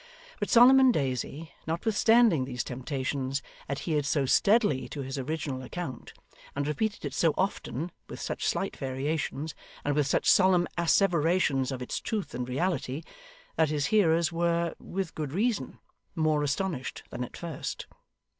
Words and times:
But 0.39 0.49
Solomon 0.49 0.91
Daisy, 0.91 1.51
notwithstanding 1.67 2.43
these 2.45 2.63
temptations, 2.63 3.43
adhered 3.69 4.07
so 4.07 4.25
steadily 4.25 4.89
to 4.89 5.01
his 5.03 5.19
original 5.19 5.61
account, 5.61 6.11
and 6.55 6.65
repeated 6.65 7.05
it 7.05 7.13
so 7.13 7.35
often, 7.37 7.91
with 8.09 8.19
such 8.19 8.47
slight 8.47 8.75
variations, 8.75 9.53
and 9.85 9.93
with 9.93 10.07
such 10.07 10.27
solemn 10.27 10.67
asseverations 10.75 11.71
of 11.71 11.83
its 11.83 11.99
truth 11.99 12.33
and 12.33 12.49
reality, 12.49 13.03
that 13.57 13.69
his 13.69 13.85
hearers 13.93 14.31
were 14.31 14.73
(with 14.79 15.13
good 15.13 15.33
reason) 15.33 15.77
more 16.15 16.41
astonished 16.41 17.03
than 17.11 17.23
at 17.23 17.37
first. 17.37 17.85